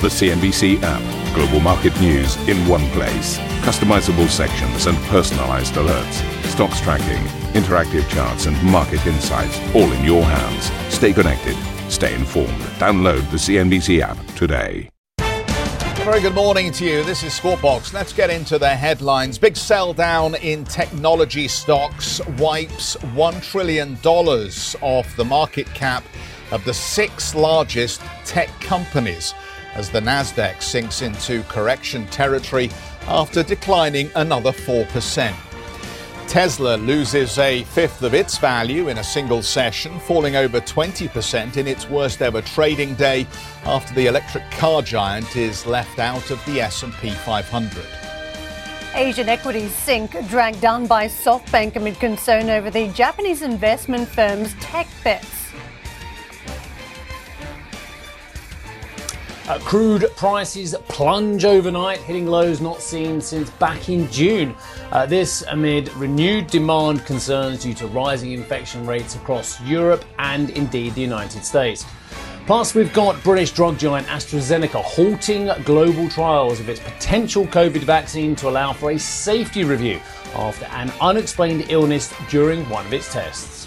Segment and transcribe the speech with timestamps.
[0.00, 1.34] The CNBC app.
[1.34, 3.36] Global market news in one place.
[3.66, 6.22] Customizable sections and personalized alerts.
[6.44, 7.24] Stocks tracking,
[7.60, 10.70] interactive charts, and market insights all in your hands.
[10.94, 11.56] Stay connected.
[11.90, 12.60] Stay informed.
[12.78, 14.88] Download the CNBC app today.
[16.04, 17.02] Very good morning to you.
[17.02, 19.36] This is Squawk Let's get into the headlines.
[19.36, 26.04] Big sell down in technology stocks wipes $1 trillion off the market cap
[26.52, 29.34] of the six largest tech companies
[29.78, 32.68] as the Nasdaq sinks into correction territory
[33.06, 35.34] after declining another 4%.
[36.26, 41.66] Tesla loses a fifth of its value in a single session, falling over 20% in
[41.66, 43.26] its worst ever trading day
[43.64, 47.86] after the electric car giant is left out of the S&P 500.
[48.94, 54.88] Asian equities sink, dragged down by SoftBank amid concern over the Japanese investment firm's tech
[55.04, 55.47] bets.
[59.48, 64.54] Uh, crude prices plunge overnight, hitting lows not seen since back in June.
[64.92, 70.94] Uh, this amid renewed demand concerns due to rising infection rates across Europe and indeed
[70.94, 71.86] the United States.
[72.44, 78.36] Plus, we've got British drug giant AstraZeneca halting global trials of its potential COVID vaccine
[78.36, 79.98] to allow for a safety review
[80.34, 83.57] after an unexplained illness during one of its tests.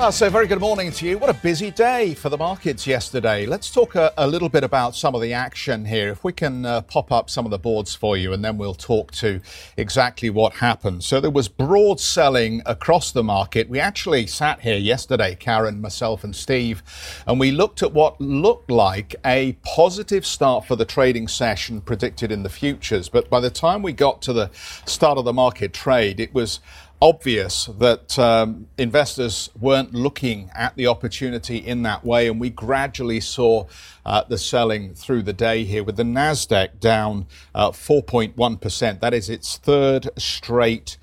[0.00, 1.18] Well, so very good morning to you.
[1.18, 3.44] What a busy day for the markets yesterday.
[3.44, 6.08] Let's talk a, a little bit about some of the action here.
[6.08, 8.72] If we can uh, pop up some of the boards for you, and then we'll
[8.72, 9.42] talk to
[9.76, 11.04] exactly what happened.
[11.04, 13.68] So there was broad selling across the market.
[13.68, 16.82] We actually sat here yesterday, Karen, myself, and Steve,
[17.26, 22.32] and we looked at what looked like a positive start for the trading session predicted
[22.32, 23.10] in the futures.
[23.10, 24.50] But by the time we got to the
[24.86, 26.60] start of the market trade, it was
[27.02, 33.20] obvious that um, investors weren't looking at the opportunity in that way, and we gradually
[33.20, 33.66] saw
[34.04, 39.00] uh, the selling through the day here, with the Nasdaq down uh, 4.1%.
[39.00, 40.96] That is its third straight.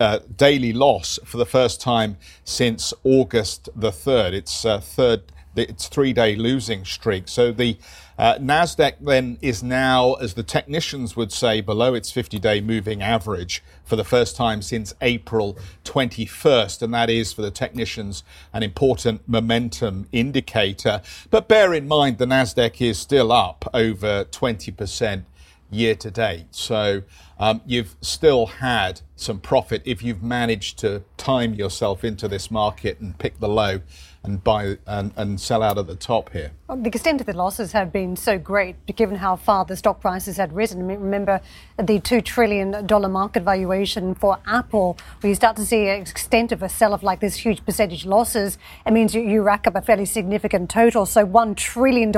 [0.00, 4.32] Uh, daily loss for the first time since August the 3rd.
[4.32, 7.28] It's uh, third, its three day losing streak.
[7.28, 7.78] So the
[8.18, 13.02] uh, NASDAQ then is now, as the technicians would say, below its 50 day moving
[13.02, 16.82] average for the first time since April 21st.
[16.82, 21.02] And that is, for the technicians, an important momentum indicator.
[21.30, 25.24] But bear in mind, the NASDAQ is still up over 20%
[25.70, 26.46] year to date.
[26.54, 27.02] So
[27.38, 33.00] um, you've still had some profit if you've managed to time yourself into this market
[33.00, 33.80] and pick the low
[34.26, 36.52] and buy and, and sell out at the top here.
[36.68, 40.36] The extent of the losses have been so great, given how far the stock prices
[40.36, 40.84] had risen.
[40.84, 41.40] Remember
[41.76, 46.64] the $2 trillion market valuation for Apple, where you start to see an extent of
[46.64, 50.06] a sell-off like this huge percentage losses, it means you, you rack up a fairly
[50.06, 51.06] significant total.
[51.06, 52.12] So $1 trillion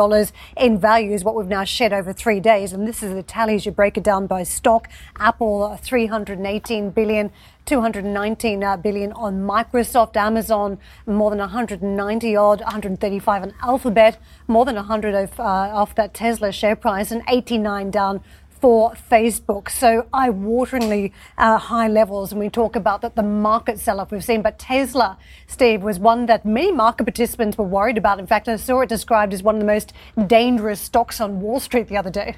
[0.57, 2.73] in value is what we've now shed over three days.
[2.73, 4.89] And this is the tally as you break it down by stock.
[5.19, 7.31] Apple, 318 billion.
[7.69, 14.17] 219 uh, billion on Microsoft, Amazon, more than 190 odd, 135 on Alphabet,
[14.49, 18.23] more than 100 of, uh, off that Tesla share price, and 89 down
[18.61, 19.71] for Facebook.
[19.71, 24.43] So eye-wateringly uh, high levels when we talk about that the market sell-off we've seen.
[24.43, 28.19] But Tesla, Steve, was one that many market participants were worried about.
[28.19, 29.93] In fact, I saw it described as one of the most
[30.27, 32.37] dangerous stocks on Wall Street the other day.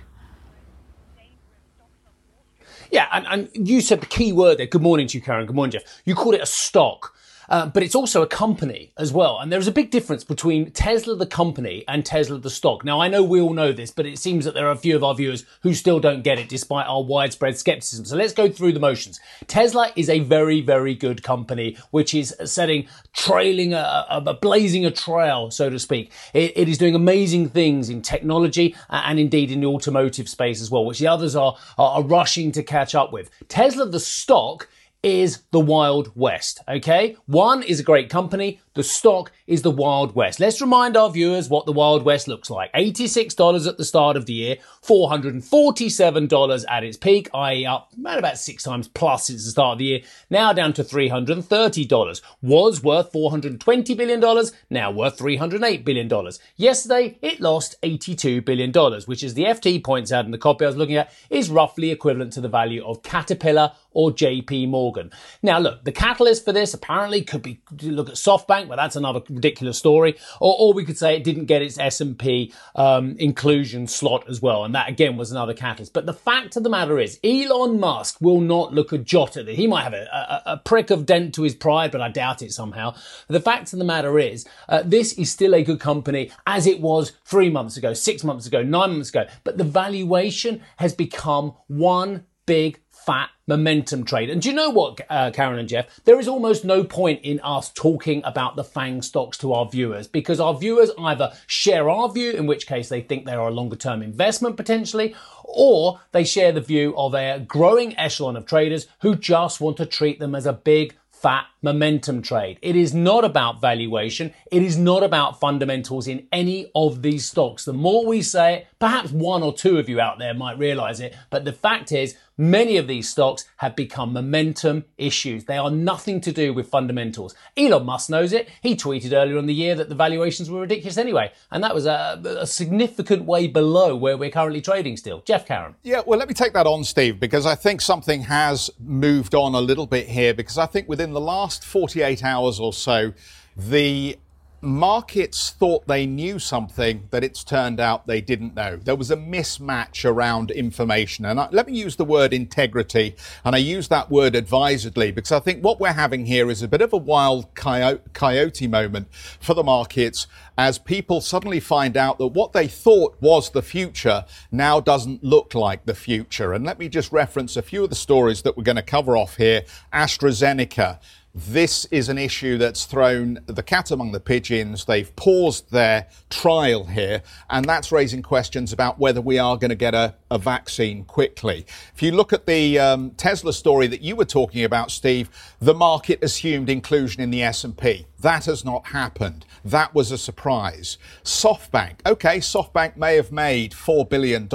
[2.90, 4.66] Yeah, and, and you said the key word there.
[4.66, 5.46] Good morning to you, Karen.
[5.46, 6.02] Good morning, Jeff.
[6.04, 7.14] You called it a stock.
[7.50, 9.38] Uh, but it's also a company as well.
[9.40, 12.84] And there's a big difference between Tesla the company and Tesla the stock.
[12.84, 14.94] Now, I know we all know this, but it seems that there are a few
[14.94, 18.04] of our viewers who still don't get it despite our widespread skepticism.
[18.04, 19.18] So let's go through the motions.
[19.48, 24.86] Tesla is a very, very good company, which is setting, trailing, a, a, a blazing
[24.86, 26.12] a trail, so to speak.
[26.32, 30.70] It, it is doing amazing things in technology and indeed in the automotive space as
[30.70, 33.28] well, which the others are, are, are rushing to catch up with.
[33.48, 34.68] Tesla the stock
[35.02, 37.16] is the Wild West, okay?
[37.26, 40.40] One is a great company, the stock is the Wild West.
[40.40, 42.72] Let's remind our viewers what the Wild West looks like.
[42.72, 47.66] $86 at the start of the year, $447 at its peak, i.e.
[47.66, 50.00] up about six times plus since the start of the year,
[50.30, 52.22] now down to $330.
[52.40, 56.30] Was worth $420 billion, now worth $308 billion.
[56.56, 58.72] Yesterday, it lost $82 billion,
[59.04, 61.90] which as the FT points out in the copy I was looking at, is roughly
[61.90, 65.10] equivalent to the value of Caterpillar or JP Morgan.
[65.42, 69.20] Now look, the catalyst for this apparently could be look at SoftBank Well, that's another
[69.28, 70.16] ridiculous story.
[70.40, 74.64] Or, or we could say it didn't get its S&P um, inclusion slot as well.
[74.64, 75.92] And that again was another catalyst.
[75.92, 79.48] But the fact of the matter is Elon Musk will not look a jot at
[79.48, 79.56] it.
[79.56, 80.06] He might have a,
[80.46, 82.94] a, a prick of dent to his pride, but I doubt it somehow.
[83.28, 86.80] The fact of the matter is uh, this is still a good company as it
[86.80, 89.26] was three months ago, six months ago, nine months ago.
[89.44, 94.30] But the valuation has become one big fat momentum trade.
[94.30, 95.98] And do you know what, uh, Karen and Jeff?
[96.04, 100.06] There is almost no point in us talking about the FANG stocks to our viewers
[100.06, 103.52] because our viewers either share our view, in which case they think they are a
[103.52, 108.86] longer term investment potentially, or they share the view of a growing echelon of traders
[109.00, 112.58] who just want to treat them as a big fat momentum trade.
[112.62, 114.32] It is not about valuation.
[114.50, 117.64] It is not about fundamentals in any of these stocks.
[117.64, 121.00] The more we say it, perhaps one or two of you out there might realize
[121.00, 125.44] it, but the fact is Many of these stocks have become momentum issues.
[125.44, 127.34] They are nothing to do with fundamentals.
[127.54, 128.48] Elon Musk knows it.
[128.62, 131.32] He tweeted earlier in the year that the valuations were ridiculous anyway.
[131.50, 135.22] And that was a, a significant way below where we're currently trading still.
[135.26, 135.74] Jeff Karen.
[135.82, 139.54] Yeah, well, let me take that on, Steve, because I think something has moved on
[139.54, 143.12] a little bit here because I think within the last 48 hours or so,
[143.56, 144.16] the
[144.62, 148.76] markets thought they knew something that it's turned out they didn't know.
[148.76, 151.24] There was a mismatch around information.
[151.24, 153.16] And I, let me use the word integrity.
[153.44, 156.68] And I use that word advisedly because I think what we're having here is a
[156.68, 160.26] bit of a wild coyote, coyote moment for the markets
[160.58, 165.54] as people suddenly find out that what they thought was the future now doesn't look
[165.54, 166.52] like the future.
[166.52, 169.16] And let me just reference a few of the stories that we're going to cover
[169.16, 169.62] off here.
[169.92, 170.98] AstraZeneca
[171.34, 174.84] this is an issue that's thrown the cat among the pigeons.
[174.84, 179.76] They've paused their trial here, and that's raising questions about whether we are going to
[179.76, 181.66] get a, a vaccine quickly.
[181.94, 185.30] If you look at the um, Tesla story that you were talking about, Steve,
[185.60, 188.06] the market assumed inclusion in the S&P.
[188.20, 189.46] That has not happened.
[189.64, 190.98] That was a surprise.
[191.24, 192.06] SoftBank.
[192.06, 194.48] Okay, SoftBank may have made $4 billion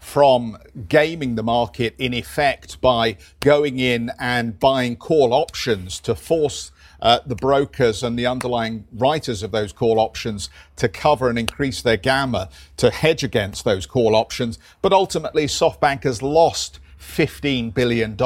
[0.00, 0.58] from
[0.88, 7.20] gaming the market in effect by going in and buying call options to force uh,
[7.24, 11.96] the brokers and the underlying writers of those call options to cover and increase their
[11.96, 14.58] gamma to hedge against those call options.
[14.82, 18.16] But ultimately, SoftBank has lost $15 billion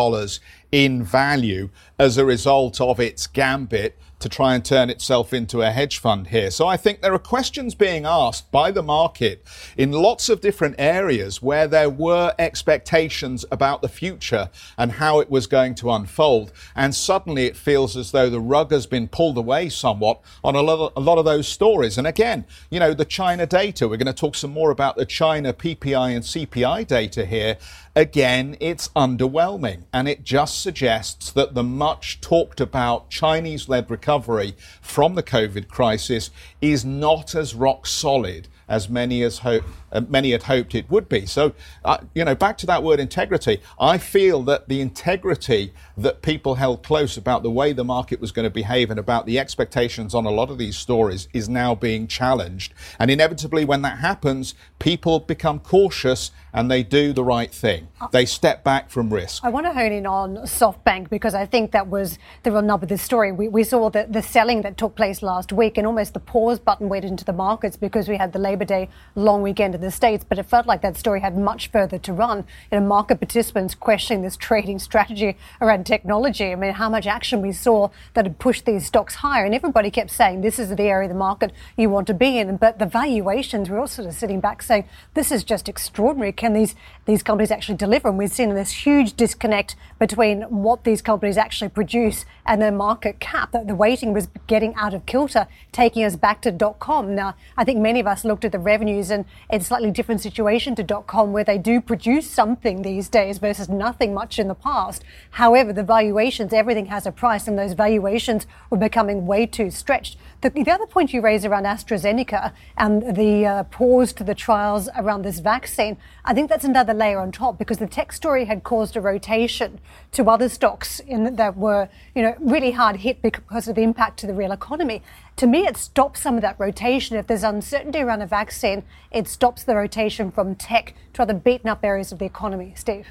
[0.72, 5.70] in value as a result of its gambit to try and turn itself into a
[5.70, 6.50] hedge fund here.
[6.50, 9.44] So I think there are questions being asked by the market
[9.76, 14.48] in lots of different areas where there were expectations about the future
[14.78, 16.52] and how it was going to unfold.
[16.74, 20.62] And suddenly it feels as though the rug has been pulled away somewhat on a
[20.62, 21.98] lot of, a lot of those stories.
[21.98, 25.04] And again, you know, the China data, we're going to talk some more about the
[25.04, 27.58] China PPI and CPI data here.
[27.96, 34.56] Again, it's underwhelming and it just suggests that the much talked about Chinese led recovery
[34.82, 36.30] from the COVID crisis
[36.60, 39.64] is not as rock solid as many as hope,
[40.00, 41.26] many had hoped it would be.
[41.26, 41.52] So,
[41.84, 43.60] uh, you know, back to that word integrity.
[43.78, 48.32] I feel that the integrity that people held close about the way the market was
[48.32, 51.74] going to behave and about the expectations on a lot of these stories is now
[51.74, 52.74] being challenged.
[52.98, 57.88] And inevitably, when that happens, people become cautious and they do the right thing.
[58.12, 59.44] They step back from risk.
[59.44, 62.82] I want to hone in on SoftBank because I think that was the real nub
[62.82, 63.32] of the story.
[63.32, 66.58] We, we saw the, the selling that took place last week and almost the pause
[66.58, 70.24] button went into the markets because we had the Labor Day long weekend the States,
[70.28, 72.44] but it felt like that story had much further to run.
[72.72, 76.52] You know, market participants questioning this trading strategy around technology.
[76.52, 79.44] I mean, how much action we saw that had pushed these stocks higher.
[79.44, 82.38] And everybody kept saying this is the area of the market you want to be
[82.38, 82.56] in.
[82.56, 86.52] But the valuations, we're all sort of sitting back saying this is just extraordinary can
[86.52, 86.74] these,
[87.04, 88.08] these companies actually deliver?
[88.08, 93.20] And we've seen this huge disconnect between what these companies actually produce and their market
[93.20, 93.52] cap.
[93.52, 97.14] That the weighting was getting out of kilter, taking us back to dot com.
[97.14, 100.76] Now, I think many of us looked at the revenues and it's slightly different situation
[100.76, 104.54] to dot com where they do produce something these days versus nothing much in the
[104.54, 105.02] past.
[105.32, 110.16] However, the valuations, everything has a price and those valuations were becoming way too stretched.
[110.42, 114.88] The, the other point you raised around AstraZeneca and the uh, pause to the trials
[114.96, 118.62] around this vaccine, I think that's another layer on top because the tech story had
[118.62, 119.80] caused a rotation
[120.12, 124.18] to other stocks in, that were, you know, really hard hit because of the impact
[124.20, 125.02] to the real economy.
[125.36, 127.16] To me, it stops some of that rotation.
[127.16, 131.68] If there's uncertainty around a vaccine, it stops the rotation from tech to other beaten
[131.68, 132.72] up areas of the economy.
[132.76, 133.08] Steve.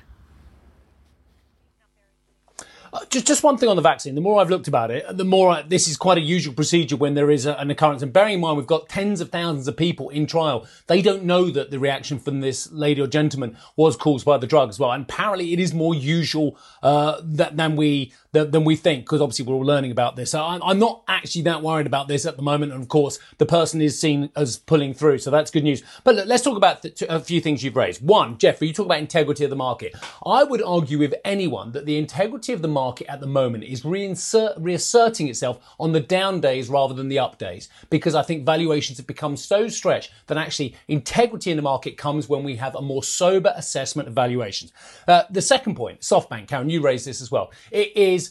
[2.93, 4.13] Uh, just, just one thing on the vaccine.
[4.13, 6.95] The more I've looked about it, the more I, this is quite a usual procedure
[6.95, 8.03] when there is a, an occurrence.
[8.03, 10.67] And bearing in mind, we've got tens of thousands of people in trial.
[10.85, 14.45] They don't know that the reaction from this lady or gentleman was caused by the
[14.45, 14.91] drug as well.
[14.91, 19.21] And apparently, it is more usual uh, that, than we than, than we think, because
[19.21, 20.31] obviously we're all learning about this.
[20.31, 22.73] So I'm, I'm not actually that worried about this at the moment.
[22.73, 25.81] And of course, the person is seen as pulling through, so that's good news.
[26.03, 28.05] But look, let's talk about the, a few things you've raised.
[28.05, 29.95] One, Jeffrey, you talk about integrity of the market.
[30.25, 33.83] I would argue with anyone that the integrity of the market at the moment is
[33.83, 38.45] reinsert, reasserting itself on the down days rather than the up days, because I think
[38.45, 42.75] valuations have become so stretched that actually integrity in the market comes when we have
[42.75, 44.73] a more sober assessment of valuations.
[45.07, 47.51] Uh, the second point, SoftBank, Karen, you raised this as well.
[47.71, 48.22] It is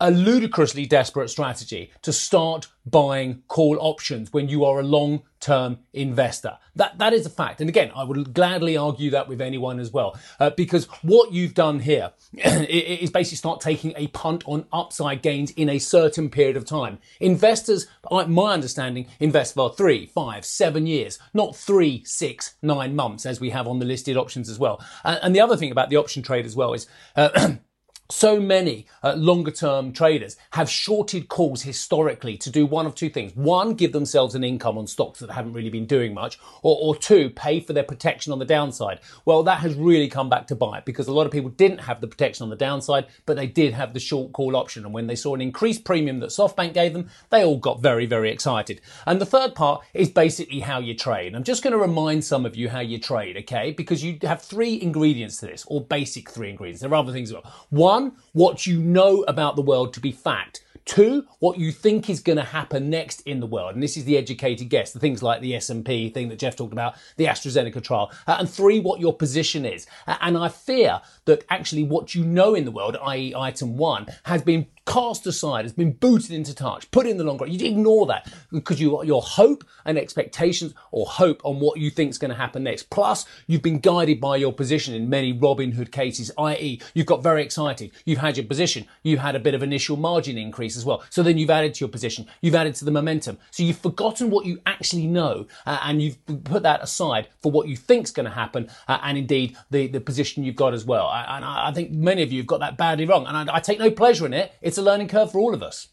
[0.00, 5.78] a ludicrously desperate strategy to start buying call options when you are a long term
[5.92, 6.58] investor.
[6.76, 7.60] That, that is a fact.
[7.60, 11.54] And again, I would gladly argue that with anyone as well, uh, because what you've
[11.54, 16.56] done here is basically start taking a punt on upside gains in a certain period
[16.56, 16.98] of time.
[17.20, 23.40] Investors, my understanding, invest for three, five, seven years, not three, six, nine months as
[23.40, 24.80] we have on the listed options as well.
[25.04, 26.86] And the other thing about the option trade as well is,
[27.16, 27.56] uh,
[28.10, 33.10] so many uh, longer term traders have shorted calls historically to do one of two
[33.10, 33.36] things.
[33.36, 36.96] One, give themselves an income on stocks that haven't really been doing much, or, or
[36.96, 39.00] two, pay for their protection on the downside.
[39.26, 42.00] Well, that has really come back to bite because a lot of people didn't have
[42.00, 44.86] the protection on the downside, but they did have the short call option.
[44.86, 48.06] And when they saw an increased premium that SoftBank gave them, they all got very,
[48.06, 48.80] very excited.
[49.04, 51.34] And the third part is basically how you trade.
[51.34, 53.72] I'm just going to remind some of you how you trade, okay?
[53.72, 56.80] Because you have three ingredients to this, or basic three ingredients.
[56.80, 57.52] There are other things as well.
[57.68, 60.64] One, one, what you know about the world to be fact.
[60.84, 63.74] Two, what you think is going to happen next in the world.
[63.74, 66.72] And this is the educated guess, the things like the S&P thing that Jeff talked
[66.72, 68.10] about, the AstraZeneca trial.
[68.26, 69.86] Uh, and three, what your position is.
[70.06, 73.34] Uh, and I fear that actually what you know in the world, i.e.
[73.34, 77.36] item one, has been cast aside, has been booted into touch, put in the long
[77.36, 77.52] run.
[77.52, 82.10] You ignore that because you your hope and expectations or hope on what you think
[82.10, 82.88] is going to happen next.
[82.88, 87.22] Plus, you've been guided by your position in many Robin Hood cases, i.e., you've got
[87.22, 87.90] very excited.
[88.06, 88.86] You've had your position.
[89.02, 91.04] You've had a bit of initial margin increase as well.
[91.10, 92.26] So then you've added to your position.
[92.40, 93.38] You've added to the momentum.
[93.50, 97.68] So you've forgotten what you actually know uh, and you've put that aside for what
[97.68, 100.86] you think is going to happen uh, and indeed the, the position you've got as
[100.86, 101.10] well.
[101.12, 103.26] And I, I think many of you have got that badly wrong.
[103.26, 104.54] And I, I take no pleasure in it.
[104.62, 105.88] It's a learning curve for all of us.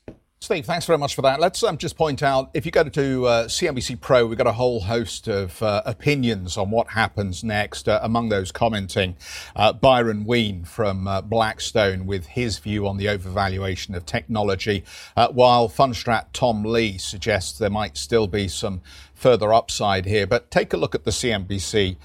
[0.45, 1.39] Steve, thanks very much for that.
[1.39, 4.51] Let's um, just point out if you go to uh, CNBC Pro, we've got a
[4.51, 7.89] whole host of uh, opinions on what happens next.
[7.89, 9.17] Uh, among those commenting,
[9.55, 14.83] uh, Byron Wien from uh, Blackstone with his view on the overvaluation of technology,
[15.17, 18.81] uh, while Fundstrat Tom Lee suggests there might still be some
[19.15, 20.27] further upside here.
[20.27, 21.97] But take a look at the CNBC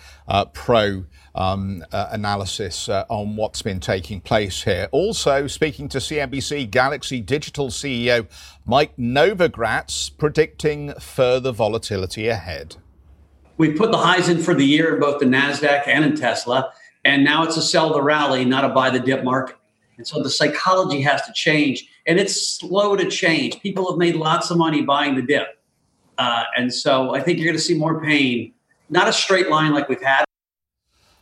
[0.55, 4.89] Pro um, uh, analysis uh, on what's been taking place here.
[4.93, 8.27] Also, speaking to CNBC, Galaxy Digital CEO
[8.67, 12.77] Mike Novogratz predicting further volatility ahead.
[13.57, 16.73] We put the highs in for the year in both the NASDAQ and in Tesla,
[17.05, 19.57] and now it's a sell the rally, not a buy the dip market.
[19.97, 23.61] And so the psychology has to change, and it's slow to change.
[23.61, 25.59] People have made lots of money buying the dip.
[26.17, 28.53] Uh, and so I think you're going to see more pain,
[28.89, 30.25] not a straight line like we've had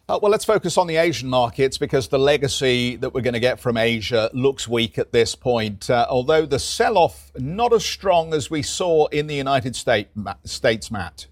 [0.08, 3.40] uh, well, let's focus on the Asian markets because the legacy that we're going to
[3.40, 5.90] get from Asia looks weak at this point.
[5.90, 10.08] Uh, although the sell off not as strong as we saw in the United States,
[10.44, 11.26] States, Matt.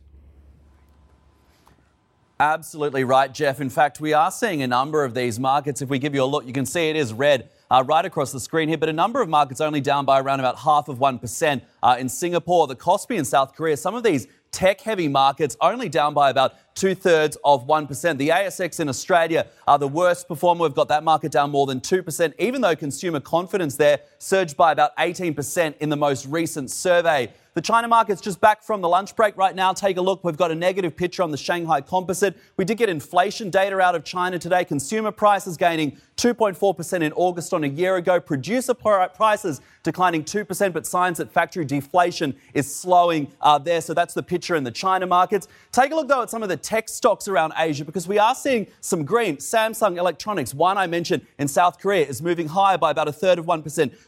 [2.38, 3.62] Absolutely right, Jeff.
[3.62, 5.80] In fact, we are seeing a number of these markets.
[5.80, 8.30] If we give you a look, you can see it is red uh, right across
[8.30, 10.98] the screen here, but a number of markets only down by around about half of
[10.98, 11.62] 1%.
[11.82, 15.88] Uh, in Singapore, the Kospi in South Korea, some of these tech heavy markets only
[15.88, 18.18] down by about two thirds of 1%.
[18.18, 20.62] The ASX in Australia are the worst performer.
[20.62, 24.70] We've got that market down more than 2%, even though consumer confidence there surged by
[24.70, 27.32] about 18% in the most recent survey.
[27.56, 29.72] The China market's just back from the lunch break right now.
[29.72, 30.22] Take a look.
[30.22, 32.36] We've got a negative picture on the Shanghai Composite.
[32.58, 34.62] We did get inflation data out of China today.
[34.62, 38.20] Consumer prices gaining 2.4% in August on a year ago.
[38.20, 43.80] Producer prices declining 2%, but signs that factory deflation is slowing uh, there.
[43.80, 45.48] So that's the picture in the China markets.
[45.72, 48.34] Take a look, though, at some of the tech stocks around Asia because we are
[48.34, 49.36] seeing some green.
[49.36, 53.38] Samsung Electronics, one I mentioned in South Korea, is moving higher by about a third
[53.38, 53.62] of 1%.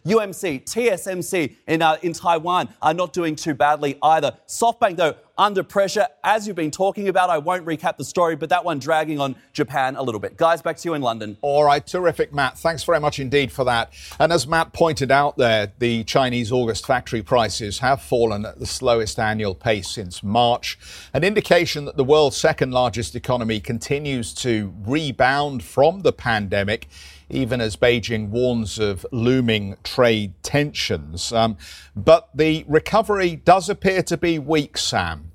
[0.04, 4.36] UMC, TSMC in, uh, in Taiwan are not doing too badly either.
[4.48, 6.06] SoftBank, though, under pressure.
[6.24, 9.36] As you've been talking about, I won't recap the story, but that one dragging on
[9.52, 10.36] Japan a little bit.
[10.36, 11.38] Guys, back to you in London.
[11.40, 12.58] All right, terrific, Matt.
[12.58, 13.92] Thanks very much indeed for that.
[14.18, 18.66] And as Matt pointed out there, the Chinese August factory prices have fallen at the
[18.66, 20.78] slowest annual pace since March,
[21.14, 26.88] an indication that the world's second largest economy continues to rebound from the pandemic
[27.30, 31.32] even as Beijing warns of looming trade tensions.
[31.32, 31.56] Um,
[31.94, 35.32] but the recovery does appear to be weak, Sam.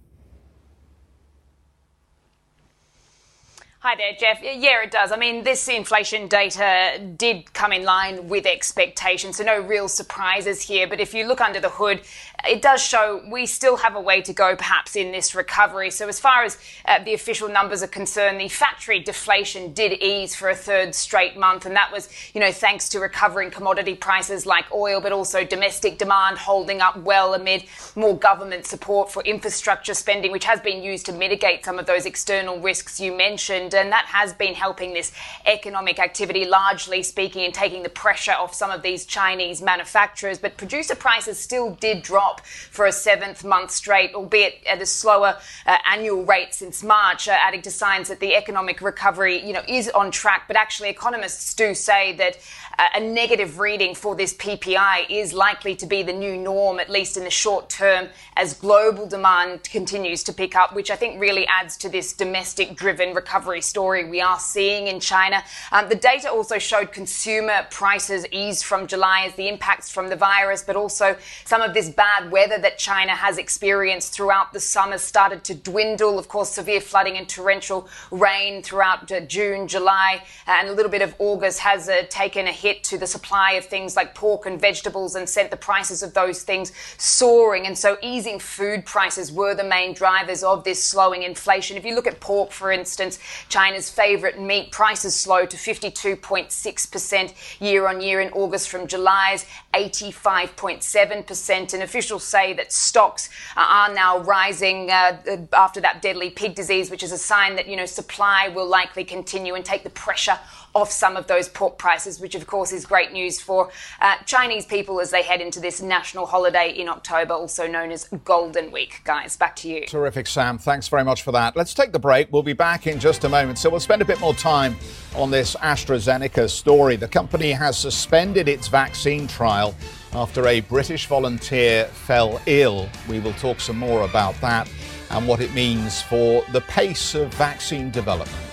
[3.86, 4.40] Hi there, Jeff.
[4.42, 5.12] Yeah, it does.
[5.12, 10.62] I mean, this inflation data did come in line with expectations, so no real surprises
[10.62, 10.88] here.
[10.88, 12.00] But if you look under the hood,
[12.48, 15.92] it does show we still have a way to go, perhaps, in this recovery.
[15.92, 20.34] So, as far as uh, the official numbers are concerned, the factory deflation did ease
[20.34, 24.46] for a third straight month, and that was, you know, thanks to recovering commodity prices
[24.46, 27.66] like oil, but also domestic demand holding up well amid
[27.98, 32.06] more government support for infrastructure spending, which has been used to mitigate some of those
[32.06, 35.12] external risks you mentioned and that has been helping this
[35.46, 40.38] economic activity, largely speaking, and taking the pressure off some of these Chinese manufacturers.
[40.38, 45.38] But producer prices still did drop for a seventh month straight, albeit at a slower
[45.66, 49.64] uh, annual rate since March, uh, adding to signs that the economic recovery, you know,
[49.68, 50.44] is on track.
[50.48, 52.38] But actually, economists do say that
[52.78, 57.18] a negative reading for this PPI is likely to be the new norm, at least
[57.18, 61.46] in the short term, as global demand continues to pick up, which I think really
[61.48, 65.44] adds to this domestic driven recovery story we are seeing in China.
[65.72, 70.16] Um, the data also showed consumer prices eased from July as the impacts from the
[70.16, 71.16] virus, but also
[71.46, 76.18] some of this bad weather that China has experienced throughout the summer started to dwindle.
[76.18, 81.04] Of course, severe flooding and torrential rain throughout uh, June, July, and a little bit
[81.04, 84.60] of August has uh, taken a hit to the supply of things like pork and
[84.60, 87.68] vegetables and sent the prices of those things soaring.
[87.68, 91.76] And so easing food prices were the main drivers of this slowing inflation.
[91.76, 97.86] If you look at pork, for instance, China's favorite meat prices slowed to 52.6% year
[97.86, 101.74] on year in August from July's 85.7%.
[101.74, 105.18] And officials say that stocks are now rising uh,
[105.52, 109.04] after that deadly pig disease, which is a sign that, you know, supply will likely
[109.04, 110.40] continue and take the pressure
[110.74, 113.70] off some of those pork prices, which of course is great news for
[114.02, 118.08] uh, Chinese people as they head into this national holiday in October, also known as
[118.26, 119.02] Golden Week.
[119.04, 119.86] Guys, back to you.
[119.86, 120.58] Terrific, Sam.
[120.58, 121.56] Thanks very much for that.
[121.56, 122.32] Let's take the break.
[122.32, 123.58] We'll be back in just a moment.
[123.60, 124.76] So we'll spend a bit more time
[125.16, 126.96] on this AstraZeneca story.
[126.96, 129.76] The company has suspended its vaccine trial
[130.14, 132.90] after a British volunteer fell ill.
[133.08, 134.70] We will talk some more about that
[135.12, 138.53] and what it means for the pace of vaccine development.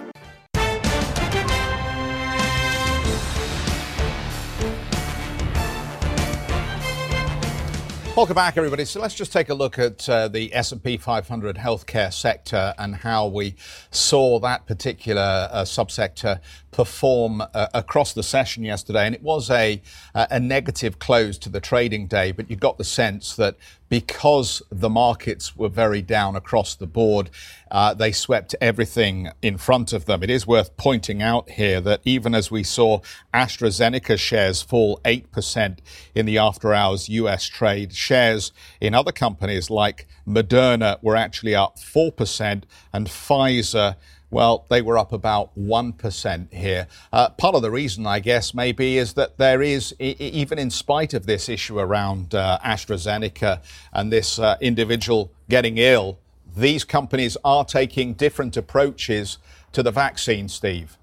[8.13, 8.83] Welcome back, everybody.
[8.83, 13.27] So let's just take a look at uh, the S&P 500 healthcare sector and how
[13.27, 13.55] we
[13.89, 19.05] saw that particular uh, subsector perform uh, across the session yesterday.
[19.05, 19.81] And it was a,
[20.15, 23.55] uh, a negative close to the trading day, but you got the sense that
[23.89, 27.29] because the markets were very down across the board,
[27.69, 30.23] uh, they swept everything in front of them.
[30.23, 33.01] It is worth pointing out here that even as we saw
[33.33, 35.79] AstraZeneca shares fall 8%
[36.15, 41.77] in the after hours US trade, shares in other companies like Moderna were actually up
[41.77, 43.97] 4% and Pfizer
[44.31, 46.87] well, they were up about 1% here.
[47.11, 51.13] Uh, part of the reason, I guess, maybe is that there is, even in spite
[51.13, 56.17] of this issue around uh, AstraZeneca and this uh, individual getting ill,
[56.55, 59.37] these companies are taking different approaches
[59.73, 60.97] to the vaccine, Steve.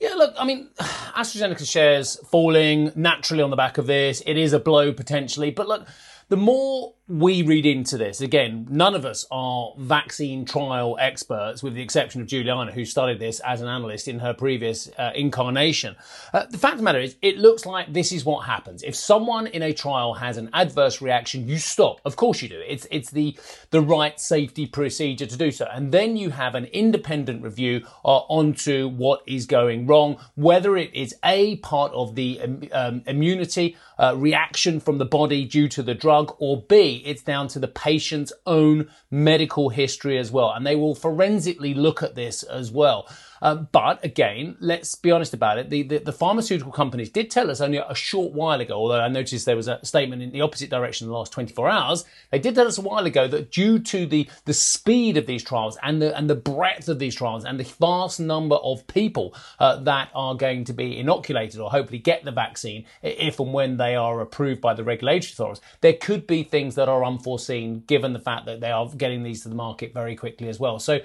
[0.00, 4.22] Yeah, look, I mean, AstraZeneca shares falling naturally on the back of this.
[4.24, 5.86] It is a blow potentially, but look,
[6.30, 11.74] the more we read into this, again, none of us are vaccine trial experts, with
[11.74, 15.96] the exception of Juliana, who studied this as an analyst in her previous uh, incarnation.
[16.32, 18.84] Uh, the fact of the matter is, it looks like this is what happens.
[18.84, 22.00] If someone in a trial has an adverse reaction, you stop.
[22.04, 22.62] Of course you do.
[22.64, 23.36] It's, it's the,
[23.70, 25.66] the right safety procedure to do so.
[25.72, 30.94] And then you have an independent review uh, onto what is going wrong, whether it
[30.94, 35.82] is A, part of the um, um immunity uh, reaction from the body due to
[35.82, 40.52] the drug, or B, it's down to the patient's own medical history as well.
[40.52, 43.08] And they will forensically look at this as well.
[43.42, 45.70] Um, but again, let's be honest about it.
[45.70, 49.08] The, the, the, pharmaceutical companies did tell us only a short while ago, although I
[49.08, 52.04] noticed there was a statement in the opposite direction in the last 24 hours.
[52.30, 55.42] They did tell us a while ago that due to the, the speed of these
[55.42, 59.34] trials and the, and the breadth of these trials and the vast number of people
[59.58, 63.78] uh, that are going to be inoculated or hopefully get the vaccine if and when
[63.78, 68.12] they are approved by the regulatory authorities, there could be things that are unforeseen given
[68.12, 70.78] the fact that they are getting these to the market very quickly as well.
[70.78, 71.00] So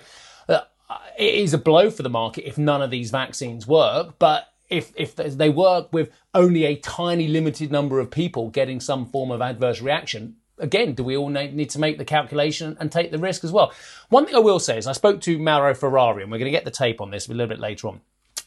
[0.50, 0.60] uh,
[1.18, 4.92] it is a blow for the market if none of these vaccines work, but if
[4.96, 9.42] if they work with only a tiny limited number of people getting some form of
[9.42, 13.44] adverse reaction, again, do we all need to make the calculation and take the risk
[13.44, 13.72] as well?
[14.10, 16.58] One thing I will say is I spoke to Mauro Ferrari, and we're going to
[16.58, 18.02] get the tape on this a little bit later on.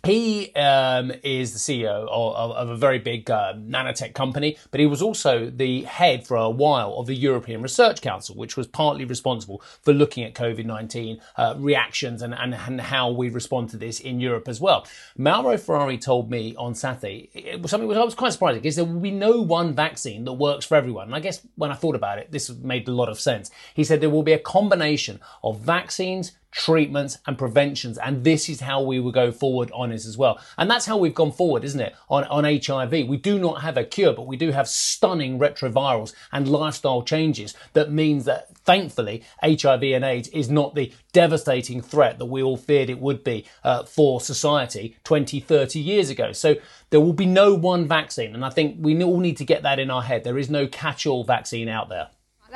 [0.05, 4.87] He um, is the CEO of, of, a very big uh, nanotech company, but he
[4.87, 9.05] was also the head for a while of the European Research Council, which was partly
[9.05, 13.77] responsible for looking at COVID 19 uh, reactions and, and, and, how we respond to
[13.77, 14.87] this in Europe as well.
[15.17, 18.77] Mauro Ferrari told me on Saturday it was something which I was quite surprised because
[18.77, 21.07] there will be no one vaccine that works for everyone.
[21.07, 23.51] And I guess when I thought about it, this made a lot of sense.
[23.75, 27.99] He said there will be a combination of vaccines, treatments and preventions.
[27.99, 30.41] And this is how we will go forward on this as well.
[30.57, 31.95] And that's how we've gone forward, isn't it?
[32.09, 33.09] On, on HIV.
[33.09, 37.55] We do not have a cure, but we do have stunning retrovirals and lifestyle changes
[37.73, 42.57] that means that thankfully HIV and AIDS is not the devastating threat that we all
[42.57, 46.33] feared it would be uh, for society 20, 30 years ago.
[46.33, 46.57] So
[46.91, 48.35] there will be no one vaccine.
[48.35, 50.25] And I think we all need to get that in our head.
[50.25, 52.09] There is no catch-all vaccine out there.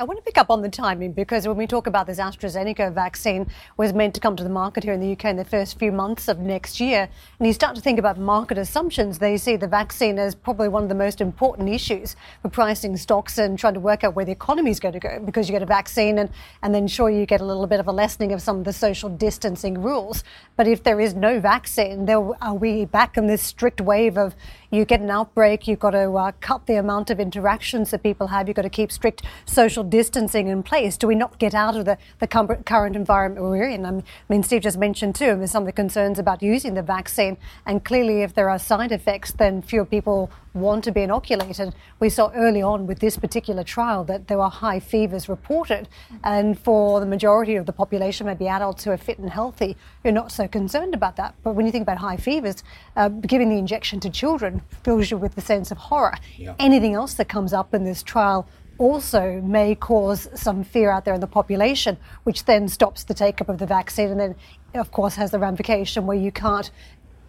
[0.02, 2.92] I want to pick up on the timing because when we talk about this AstraZeneca
[2.92, 5.78] vaccine was meant to come to the market here in the UK in the first
[5.78, 9.54] few months of next year, and you start to think about market assumptions, they see
[9.54, 13.74] the vaccine as probably one of the most important issues for pricing stocks and trying
[13.74, 16.18] to work out where the economy is going to go because you get a vaccine
[16.18, 16.30] and,
[16.64, 18.72] and then sure you get a little bit of a lessening of some of the
[18.72, 20.24] social distancing rules.
[20.56, 24.34] But if there is no vaccine, there are we back in this strict wave of
[24.72, 28.28] you get an outbreak, you've got to uh, cut the amount of interactions that people
[28.28, 30.96] have, you've got to keep strict social distancing in place.
[30.96, 33.84] Do we not get out of the, the current environment we're in?
[33.84, 37.36] I mean, Steve just mentioned too, there's some of the concerns about using the vaccine,
[37.66, 41.74] and clearly if there are side effects, then fewer people want to be inoculated.
[41.98, 45.88] We saw early on with this particular trial that there were high fevers reported,
[46.24, 50.12] and for the majority of the population, maybe adults who are fit and healthy, you're
[50.12, 51.34] not so concerned about that.
[51.42, 52.64] But when you think about high fevers,
[52.96, 56.14] uh, giving the injection to children fills you with the sense of horror.
[56.36, 56.54] Yeah.
[56.58, 58.48] Anything else that comes up in this trial
[58.78, 63.40] also may cause some fear out there in the population, which then stops the take
[63.40, 64.34] up of the vaccine and then,
[64.74, 66.70] of course, has the ramification where you can't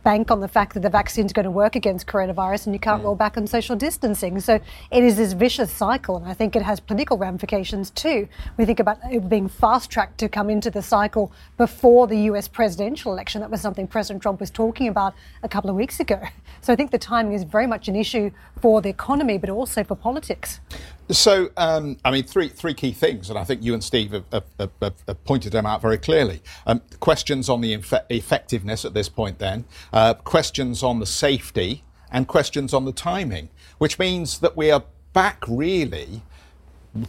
[0.04, 2.80] bank on the fact that the vaccine is going to work against coronavirus and you
[2.80, 3.06] can't mm.
[3.06, 4.40] roll back on social distancing.
[4.40, 4.60] So
[4.92, 8.28] it is this vicious cycle, and I think it has political ramifications too.
[8.58, 12.48] We think about it being fast tracked to come into the cycle before the US
[12.48, 13.42] presidential election.
[13.42, 16.22] That was something President Trump was talking about a couple of weeks ago.
[16.62, 19.84] So I think the timing is very much an issue for the economy, but also
[19.84, 20.62] for politics.
[21.10, 24.24] So, um, I mean, three three key things, and I think you and Steve have,
[24.32, 26.42] have, have, pointed them out very clearly.
[26.66, 31.84] Um, questions on the infe- effectiveness at this point, then uh, questions on the safety,
[32.10, 36.22] and questions on the timing, which means that we are back really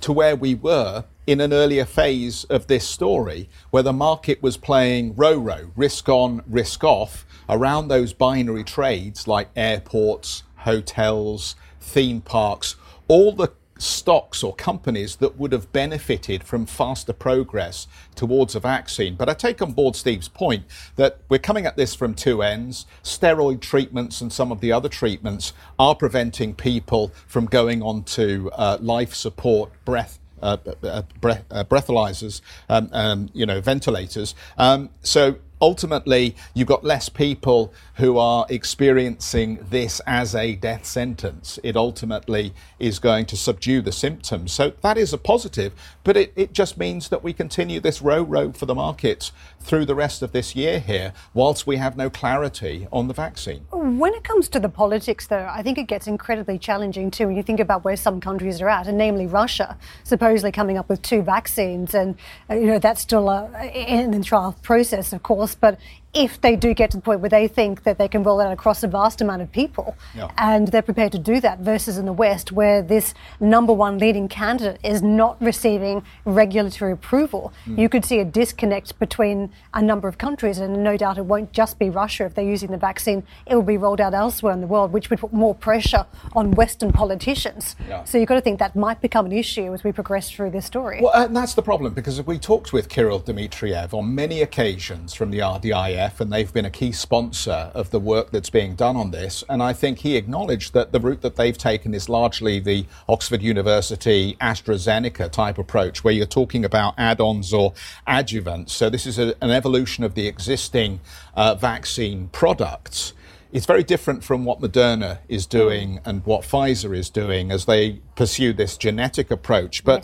[0.00, 4.56] to where we were in an earlier phase of this story, where the market was
[4.56, 12.20] playing row row, risk on, risk off, around those binary trades like airports, hotels, theme
[12.20, 12.76] parks,
[13.08, 19.14] all the stocks or companies that would have benefited from faster progress towards a vaccine.
[19.16, 20.64] But I take on board Steve's point
[20.96, 22.86] that we're coming at this from two ends.
[23.02, 28.50] Steroid treatments and some of the other treatments are preventing people from going on to
[28.52, 34.34] uh, life support breath uh, uh, breath, uh, breathalyzers, um, um, you know, ventilators.
[34.58, 41.58] Um, so ultimately, you've got less people who are experiencing this as a death sentence.
[41.62, 44.52] It ultimately is going to subdue the symptoms.
[44.52, 45.72] So that is a positive,
[46.04, 49.86] but it, it just means that we continue this row row for the markets through
[49.86, 53.64] the rest of this year here, whilst we have no clarity on the vaccine.
[53.70, 57.36] When it comes to the politics, though, I think it gets incredibly challenging too when
[57.36, 61.00] you think about where some countries are at, and namely Russia, supposedly coming up with
[61.00, 62.16] two vaccines, and
[62.50, 65.78] uh, you know that's still a, in the trial process, of course, but
[66.14, 68.44] if they do get to the point where they think that they can roll it
[68.44, 70.30] out across a vast amount of people yeah.
[70.38, 74.28] and they're prepared to do that versus in the West where this number one leading
[74.28, 77.78] candidate is not receiving regulatory approval, mm.
[77.78, 81.52] you could see a disconnect between a number of countries and no doubt it won't
[81.52, 84.60] just be Russia if they're using the vaccine, it will be rolled out elsewhere in
[84.60, 87.74] the world, which would put more pressure on Western politicians.
[87.88, 88.04] Yeah.
[88.04, 90.64] So you've got to think that might become an issue as we progress through this
[90.64, 91.00] story.
[91.02, 95.30] Well, and that's the problem because we talked with Kirill Dmitriev on many occasions from
[95.30, 99.10] the RDIF And they've been a key sponsor of the work that's being done on
[99.10, 99.44] this.
[99.48, 103.42] And I think he acknowledged that the route that they've taken is largely the Oxford
[103.42, 107.72] University AstraZeneca type approach, where you're talking about add ons or
[108.06, 108.70] adjuvants.
[108.70, 111.00] So this is a, an evolution of the existing
[111.34, 113.12] uh, vaccine products.
[113.52, 118.00] It's very different from what Moderna is doing and what Pfizer is doing as they
[118.16, 119.84] pursue this genetic approach.
[119.84, 120.02] But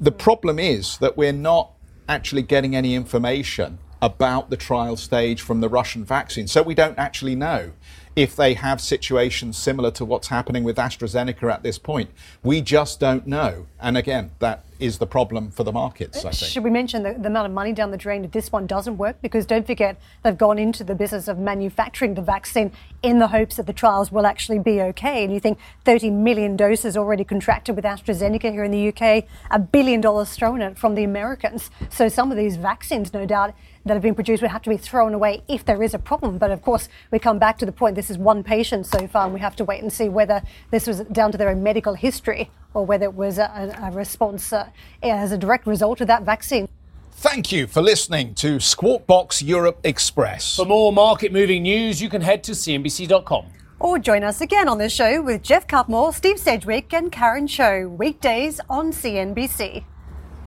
[0.00, 1.72] the problem is that we're not
[2.08, 6.46] actually getting any information about the trial stage from the Russian vaccine.
[6.46, 7.72] So we don't actually know
[8.20, 12.10] if they have situations similar to what's happening with AstraZeneca at this point.
[12.42, 13.66] We just don't know.
[13.80, 16.52] And again, that is the problem for the markets, I uh, think.
[16.52, 18.98] Should we mention the, the amount of money down the drain if this one doesn't
[18.98, 19.16] work?
[19.22, 23.56] Because don't forget, they've gone into the business of manufacturing the vaccine in the hopes
[23.56, 25.24] that the trials will actually be okay.
[25.24, 29.58] And you think 30 million doses already contracted with AstraZeneca here in the UK, a
[29.58, 31.70] billion dollars thrown at it from the Americans.
[31.88, 33.54] So some of these vaccines, no doubt,
[33.84, 36.38] that have been produced would have to be thrown away if there is a problem.
[36.38, 39.24] But of course, we come back to the point this is one patient so far,
[39.24, 41.94] and we have to wait and see whether this was down to their own medical
[41.94, 44.68] history or whether it was a, a response uh,
[45.02, 46.68] as a direct result of that vaccine.
[47.12, 50.56] Thank you for listening to Squawk Box Europe Express.
[50.56, 53.46] For more market moving news, you can head to CNBC.com.
[53.78, 57.88] Or join us again on the show with Jeff Cutmore, Steve Sedgwick, and Karen Tso,
[57.88, 59.84] weekdays on CNBC.